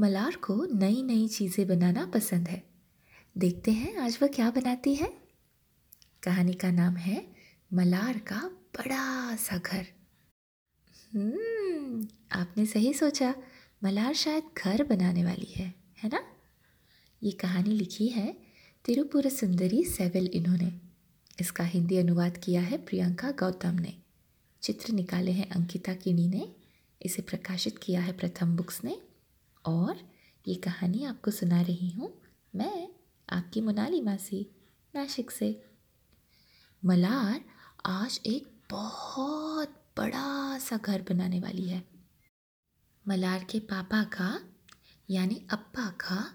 [0.00, 2.62] मलार को नई नई चीज़ें बनाना पसंद है।
[3.38, 5.18] देखते हैं आज वह क्या बनाती है।
[6.22, 7.32] कहानी का नाम है
[7.72, 9.86] मलार का बड़ा सा घर।
[11.14, 13.34] हम्म, आपने सही सोचा।
[13.84, 16.24] मलार शायद घर बनाने वाली है है ना?
[17.22, 18.36] ये कहानी लिखी है
[18.84, 20.80] तिरुपुर सुंदरी सेवेल इन्होंने।
[21.40, 23.96] इसका हिंदी अनुवाद किया है प्रियंका गौतम ने।
[24.62, 26.56] चित्र निकाले हैं अंकिता किणी ने।
[27.02, 29.07] इसे प्रकाशित किया है प्रथम बुक्स ने।
[29.64, 30.14] और
[30.46, 32.22] ये कहानी आपको सुना रही हूँ
[32.54, 32.88] मैं
[33.30, 34.50] आपकी मोनाली मासी
[34.94, 35.64] नासिक से।
[36.84, 37.44] मलार
[37.86, 41.88] आज एक बहुत बड़ा सा घर बनाने वाली है।
[43.08, 44.40] मलार के पापा का,
[45.10, 46.34] यानी अप्पा का,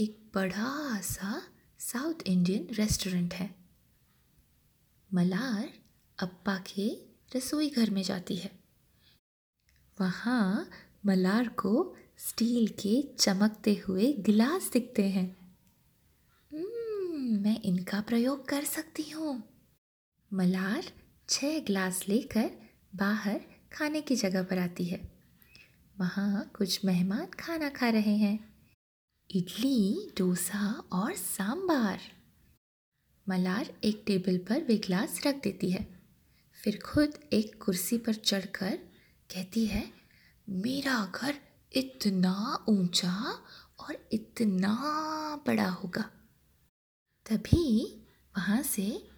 [0.00, 1.42] एक बड़ा सा
[1.78, 3.54] साउथ इंडियन रेस्टोरेंट है।
[5.14, 5.72] मलार
[6.18, 6.98] अप्पा के
[7.36, 8.60] रसोई घर में जाती है।
[10.00, 10.70] वहाँ
[11.06, 15.56] मलार को स्टील के चमकते हुए गिलास दिखते हैं।
[16.52, 19.42] हम्म, मैं इनका प्रयोग कर सकती हूँ।
[20.32, 20.84] मलार
[21.28, 22.50] छः गिलास लेकर
[22.94, 23.40] बाहर
[23.72, 25.12] खाने की जगह पर आती है।
[26.00, 28.54] वहाँ कुछ मेहमान खाना खा रहे हैं।
[29.30, 32.00] इडली डोसा और सांबार।
[33.28, 36.02] मलार एक टेबल पर वे गिलास रख देती है।
[36.64, 38.76] फिर खुद एक कुर्सी पर चढ़कर
[39.34, 39.92] कहती है
[40.48, 43.44] मेरा घर इतना ऊँचा
[43.80, 44.74] और इतना
[45.46, 46.02] बड़ा होगा।
[47.30, 47.86] तभी
[48.36, 49.08] वहाँ से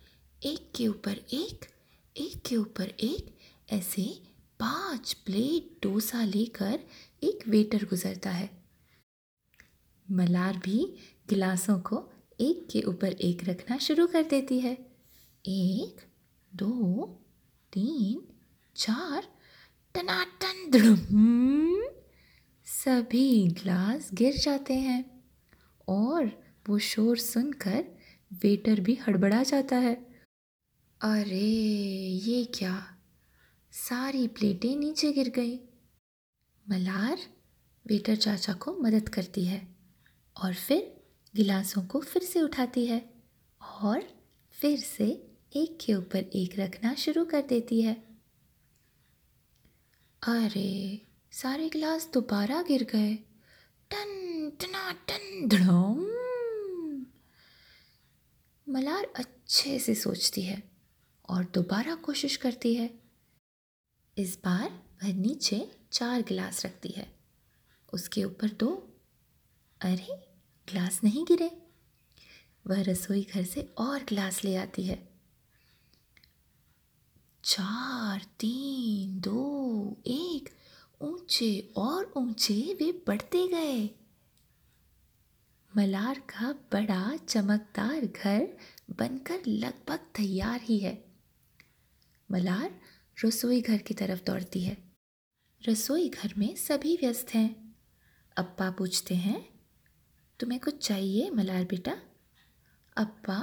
[0.43, 1.75] एक के ऊपर एक
[2.17, 3.39] एक के ऊपर एक,
[3.73, 4.23] ऐसे
[4.61, 6.81] पाँच प्लेट डोसा लेकर
[7.23, 8.65] एक वेटर गुजरता है।
[10.11, 10.97] मलार भी
[11.29, 14.75] गिलासों को एक के ऊपर एक रखना शुरू कर देती है।
[15.47, 15.97] एक,
[16.55, 17.07] दो,
[17.73, 18.35] तीन,
[18.77, 19.29] चार,
[19.95, 22.04] टनाटन, धड़म।
[22.85, 25.25] सभी ग्लास गिर जाते हैं
[25.89, 27.85] और वो शोर सुनकर
[28.33, 29.95] वेटर भी हड़बड़ा जाता है।
[31.01, 31.47] अरे,
[32.09, 32.99] ये क्या?
[33.73, 35.57] सारी प्लेटें नीचे गिर गई।
[36.71, 37.19] मलार
[37.87, 39.77] वेटर चाचा को मदद करती है
[40.37, 41.01] और फिर
[41.37, 43.11] गिलासों को फिर से उठाती है
[43.81, 44.03] और
[44.51, 47.95] फिर से एक के ऊपर एक रखना शुरू कर देती है।
[50.23, 51.01] अरे
[51.35, 53.15] सारे गिलास दोबारा गिर गए।
[53.91, 56.07] टन, टना, टन, धड़म।
[58.69, 60.71] मलार अच्छे से सोचती है
[61.29, 63.01] और दोबारा कोशिश करती है।
[64.19, 67.19] इस बार वह नीचे चार गिलास रखती है।
[67.93, 69.01] उसके ऊपर दो।
[69.81, 70.33] अरे,
[70.69, 71.63] गिलास नहीं गिरे।
[72.67, 75.09] वह रसोई घर से और गिलास ले आती है।
[77.45, 79.14] चार, तीन
[81.25, 83.91] ऊँचे और ऊँचे वे बढ़ते गए।
[85.77, 88.57] मलार का बड़ा चमकदार घर
[88.91, 90.93] बनकर लगभग तैयार ही है।
[92.31, 92.81] मलार
[93.25, 94.77] रसोई घर की तरफ़ दौड़ती है।
[95.69, 97.77] रसोई घर में सभी व्यस्त हैं।
[98.37, 99.41] अप्पा पूछते हैं,
[100.41, 101.97] तुम्हें कुछ चाहिए मलार बेटा?
[102.97, 103.41] अप्पा,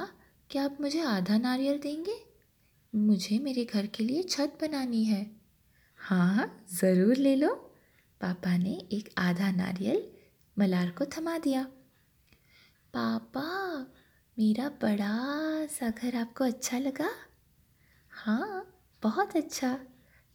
[0.49, 2.19] क्या आप मुझे आधा नारियल देंगे?
[2.95, 5.25] मुझे मेरे घर के लिए छत बनानी है।
[5.99, 7.67] हाँ ज़रूर ले लो।
[8.21, 10.11] पापा ने एक आधा नारियल
[10.59, 11.63] मलार को थमा दिया।
[12.93, 13.79] पापा
[14.39, 17.09] मेरा बड़ा सा घर आपको अच्छा लगा?
[18.09, 19.79] हाँ बहुत अच्छा।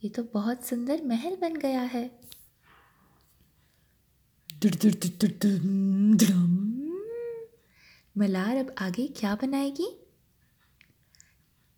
[0.03, 2.19] ये तो बहुत सुंदर महल बन गया है।
[8.17, 10.07] मलार अब आगे क्या बनाएगी?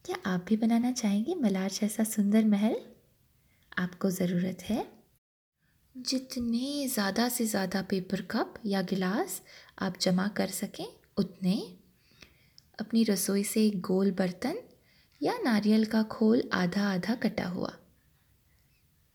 [0.06, 2.82] क्या आप भी बनाना चाहेंगे मलार जैसा सुंदर महल?
[3.78, 4.99] आपको ज़रूरत है
[6.00, 9.42] जितने ज़्यादा से ज़्यादा पेपर कप या गिलास
[9.80, 10.86] आप जमा कर सकें,
[11.18, 11.56] उतने।
[12.80, 14.58] अपनी रसोई से एक गोल बर्तन
[15.22, 17.74] या नारियल का खोल आधा आधा कटा हुआ।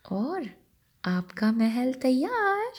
[0.04, 0.48] और
[1.04, 2.72] आपका महल तैयार।